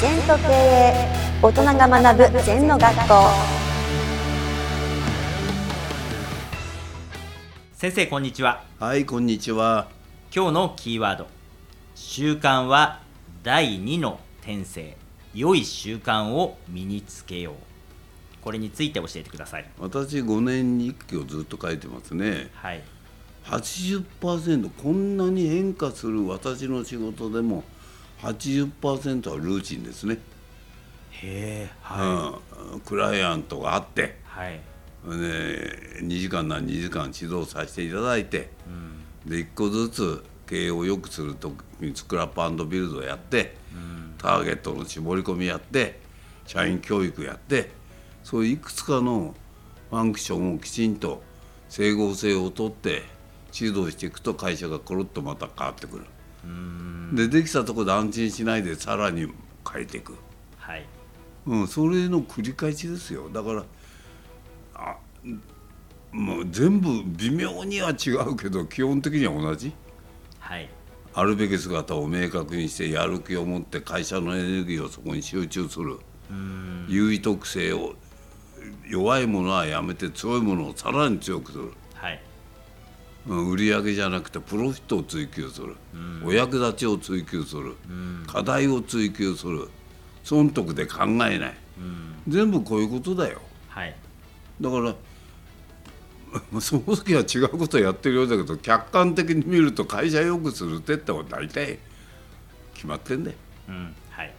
[0.00, 1.08] 全と経営
[1.42, 3.14] 大人が学ぶ全の学校。
[7.74, 8.64] 先生こんにちは。
[8.78, 9.90] はい、こんにちは。
[10.34, 11.26] 今日のキーワード。
[11.94, 13.02] 習慣は
[13.42, 14.96] 第2の転生
[15.34, 17.54] 良い習慣を身につけよう。
[18.40, 19.66] これについて教えてください。
[19.78, 22.48] 私5年日記をずっと書いてますね。
[22.54, 22.82] はい。
[23.44, 27.64] 80%こんなに変化する私の仕事でも
[28.22, 30.18] 80%はルーチンですね。
[31.10, 31.70] へえ
[32.72, 34.52] うん、クライアントがあって、はい。
[34.52, 34.60] ね、
[36.02, 38.50] 2時間な2時間指導させていただいて、
[39.26, 43.56] で1個ずつ経営を良くするときにスクラップビルドやって、
[44.18, 46.00] ターゲットの絞り込みやって。
[46.46, 47.70] 社員教育やって。
[48.24, 49.36] そういういくつかの
[49.90, 51.22] ファンクションをきちんと
[51.68, 53.04] 整合性をとって
[53.54, 56.04] 指導していくと会社がコロッとまた変わってくる。
[57.12, 59.28] でできたところで安心しないでさらに
[59.70, 60.16] 変えていく。
[60.56, 60.86] はい。
[61.46, 63.28] うん、それの繰り返しですよ。
[63.28, 63.64] だから
[64.74, 64.96] あ
[66.12, 69.72] もう全部微妙には違うけど基本的には同じ。
[70.38, 70.68] はい。
[71.12, 75.98] あるべき姿を明確にしてやる気を持って会社のエネルギーをそこに集中する。
[76.88, 77.94] 優位特性を
[78.88, 81.72] 弱いものはやめて強いものをさらに強くする、
[83.26, 85.76] 売り上げじゃなくてプロフィットを追求する、
[86.24, 87.76] お役立ちを追求する、
[88.26, 89.68] 課題を追求する。
[90.24, 91.38] 損得で考えない、
[92.28, 93.40] 全部こういうことだよ。
[93.68, 93.94] はい。
[94.60, 94.94] だから
[96.50, 101.78] まあ その時は違うことをやってるようだけど客観的に見ると会社よくするってっても大体
[102.74, 103.36] 決まってんで
[103.68, 103.94] うん。
[104.10, 104.34] はい。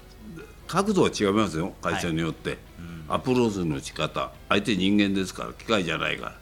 [0.67, 2.57] 角度は違いますよ会社によって、
[3.09, 4.31] アプローチの仕方。
[4.47, 6.39] 相手人間ですから機械じゃないから、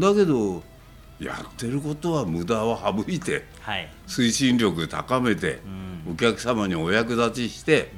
[0.00, 0.62] だけど
[1.20, 3.88] やってることは無駄を省いてはい。
[4.06, 5.60] 推進力高めて、
[6.10, 7.92] お客様にお役立ちして、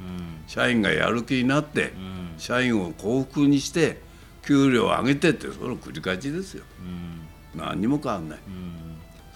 [0.47, 1.93] 社員がやる気になって、
[2.39, 4.01] 社員を幸福にして
[4.43, 6.65] 給料を上げてってその繰り返しですよ、
[7.55, 8.39] 何にも変わんない、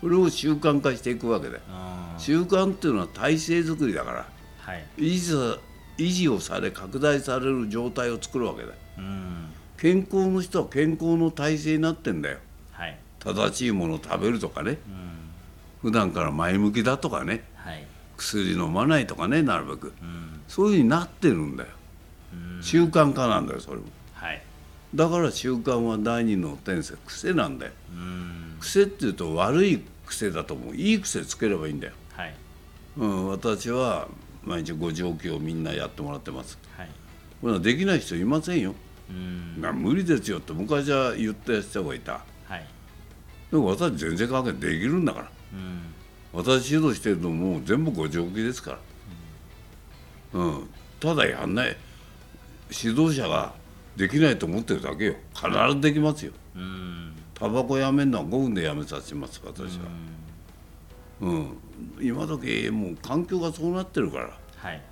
[0.01, 1.55] それを習慣化していくわけだ。
[1.55, 4.85] よあ習慣っていうのは体制作りだからーはい。
[4.99, 5.59] 維持さ
[5.99, 8.69] 維持をされ拡大される状態を作るわけだ。
[8.69, 9.49] ようん
[9.81, 12.37] 健康の人は健康の体制になってんだよ。
[12.73, 12.99] はい。
[13.19, 14.77] 正しいものを食べるとかね、
[15.81, 17.45] 普段から前向きだとかね。
[17.55, 17.87] はい。
[18.19, 19.95] 薬飲まないとかねなるべく、
[20.49, 21.71] そういうふうになってるんだよ、
[22.61, 23.85] 習慣化なんだよそれも。
[24.13, 24.43] はい。
[24.95, 27.73] だから習慣は第二の天性癖なんだよ。
[27.91, 28.57] うん。
[28.61, 30.77] 癖っていうと悪い癖だと思う。
[30.77, 32.35] いい癖つければいいんだよ、はい。
[32.99, 34.09] うん、私は
[34.45, 36.59] 毎日5時起きをみんなやってもらってます。
[36.77, 36.89] はい。
[37.41, 38.90] これはできない人いませんよ、うん
[39.61, 42.25] な無理ですよって昔は言った人がいた。
[42.45, 42.67] はい。
[43.51, 45.31] でも私全然関係できるんだから。
[45.53, 45.81] うん。
[46.33, 48.79] 私指導してるのも全部5時起きですか
[50.33, 50.71] ら、うん、
[51.01, 51.77] ただやんない
[52.71, 53.53] 指導者が
[53.97, 55.15] できないと思ってるだけよ。
[55.35, 56.33] 必ずできますよ。
[56.55, 57.13] うん。
[57.35, 59.87] タバコやめるのは5分でやめさせます私は。
[61.21, 61.59] うん、
[62.01, 64.31] 今時もう環境がそうなってるから。
[64.57, 64.83] はい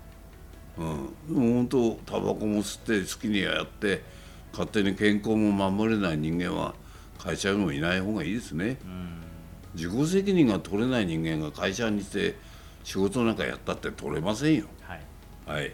[0.78, 4.02] うん、でも本当タバコも吸って好きにやって
[4.52, 6.74] 勝手に健康も守れない人間は
[7.18, 8.78] 会社にもいない方がいいですね、
[9.74, 12.36] 自己責任が取れない人間が会社にして
[12.84, 14.66] 仕事なんかやったって取れませんよ。
[14.82, 15.02] はい。
[15.46, 15.72] はい、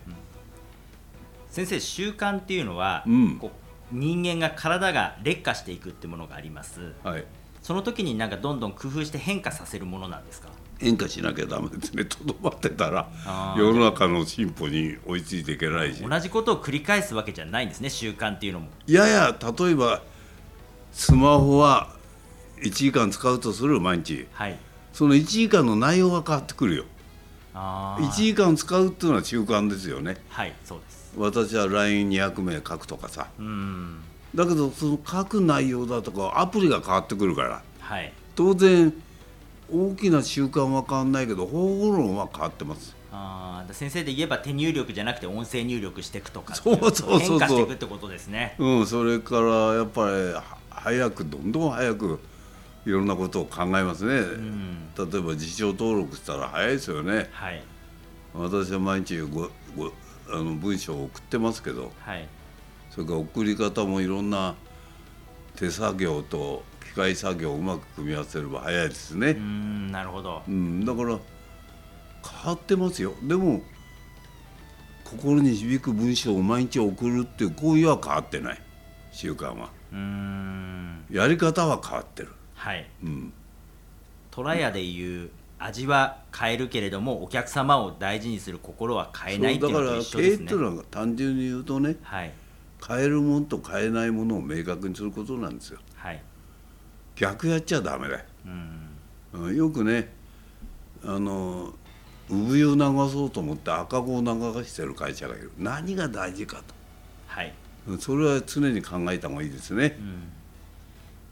[1.50, 3.38] 先生習慣っていうのは、うん。
[3.38, 3.50] こう
[3.92, 6.94] 人間が体が劣化していくってものがあります。
[7.04, 7.25] はい、
[7.62, 10.48] その時になんかどんどん工夫して変化させるものなんですか？
[10.79, 12.05] 変化しなきゃダメですね。
[12.05, 13.09] とどまってたら
[13.57, 16.03] 世の中の進歩に追いついていけないし。
[16.03, 18.69] 同じことを繰り返すわけじゃないんですね習慣っていうのも。
[18.87, 20.03] いやや例えば
[20.93, 21.95] スマホは
[22.59, 24.27] 1時間使うとする毎日。
[24.33, 24.59] はい。
[24.93, 26.84] その1時間の内容が変わってくるよ。
[27.55, 30.17] あ1時間使うっていうのは習慣ですよね。
[30.29, 31.15] はいそうです。
[31.17, 33.29] 私は LINE200 名書くとかさ。
[33.39, 34.01] うん。
[34.34, 37.63] だけどその書く内容だとかアプリが変わってくるから。
[37.81, 38.13] はい。
[38.34, 38.93] 当然
[39.72, 42.95] 大きな習慣は変わんないけど方法論は変わってます。
[43.13, 48.57] あー先生で言えば手入力じゃなくて音声入力していくとかそうそうそうしていくってことですね。
[48.59, 52.21] うんそれからやっぱりは早くどんどん早く
[52.87, 54.89] いろんなことを考えますね、ん。
[54.97, 57.28] 例えば辞書登録したら早いですよね。
[57.33, 57.63] はい。
[58.34, 59.93] 私は毎日ごご
[60.31, 61.93] あの文章を送ってますけど。
[62.01, 62.28] はい。
[62.91, 64.55] それから送り方もいろんな
[65.57, 70.42] 手作業と機械作業をうまく組み合わせれば早いですね、んなるほど。
[70.47, 71.19] うん、だから
[72.42, 73.15] 変わってますよ。
[73.22, 73.63] でも
[75.04, 78.60] 心に響く文章を毎日送るっていう行為は変わってない。
[79.13, 79.71] 習慣は。
[79.92, 81.04] うーん。
[81.10, 82.86] やり方は変わってる、はい。
[83.03, 83.33] うん、
[84.31, 90.39] 虎屋でいう味は変えるけれどもお客様を大事にする心は変えないっていうのと一緒ですね。
[90.39, 92.33] 経営っていうのは単純に言うとねはい。
[92.86, 95.78] 変えるものと変えないものを明確にすることなんですよ。
[95.95, 96.22] はい
[97.16, 99.45] 逆やっちゃダメだよ、うん。
[99.47, 100.13] うんよくね
[101.05, 101.72] あの
[102.31, 102.81] 産湯を流
[103.13, 104.28] そうと思って赤子を流
[104.65, 105.53] してる会社がいる。
[105.59, 106.63] 何が大事か
[107.27, 107.53] はい。
[107.87, 109.99] とうんそれは常に考えた方がいいですね、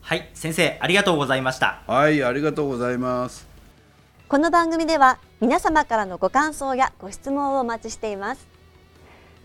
[0.03, 1.83] はい先生ありがとうございました。
[1.87, 3.49] はいありがとうございます。
[4.29, 8.47] この番組では皆様からのご感想やご質問をお待ちしています。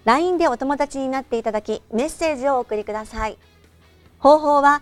[0.06, 3.38] LINE でお友達になっていただきメッセージをお送りください。
[4.19, 4.81] 方法は